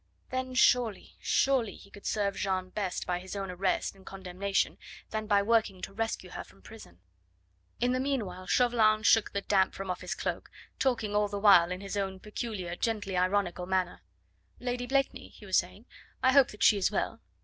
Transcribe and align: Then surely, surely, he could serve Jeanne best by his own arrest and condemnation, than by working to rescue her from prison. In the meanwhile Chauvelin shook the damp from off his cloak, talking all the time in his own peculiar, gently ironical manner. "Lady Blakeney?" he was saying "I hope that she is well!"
Then 0.31 0.55
surely, 0.55 1.15
surely, 1.21 1.75
he 1.75 1.91
could 1.91 2.07
serve 2.07 2.35
Jeanne 2.35 2.69
best 2.69 3.05
by 3.05 3.19
his 3.19 3.35
own 3.35 3.51
arrest 3.51 3.93
and 3.95 4.03
condemnation, 4.03 4.79
than 5.11 5.27
by 5.27 5.43
working 5.43 5.79
to 5.83 5.93
rescue 5.93 6.31
her 6.31 6.43
from 6.43 6.63
prison. 6.63 7.01
In 7.79 7.91
the 7.91 7.99
meanwhile 7.99 8.47
Chauvelin 8.47 9.03
shook 9.03 9.31
the 9.31 9.41
damp 9.41 9.75
from 9.75 9.91
off 9.91 10.01
his 10.01 10.15
cloak, 10.15 10.49
talking 10.79 11.15
all 11.15 11.27
the 11.27 11.39
time 11.39 11.71
in 11.71 11.81
his 11.81 11.95
own 11.97 12.19
peculiar, 12.19 12.75
gently 12.75 13.15
ironical 13.15 13.67
manner. 13.67 14.01
"Lady 14.59 14.87
Blakeney?" 14.87 15.27
he 15.27 15.45
was 15.45 15.57
saying 15.57 15.85
"I 16.23 16.31
hope 16.31 16.47
that 16.47 16.63
she 16.63 16.77
is 16.79 16.89
well!" 16.89 17.21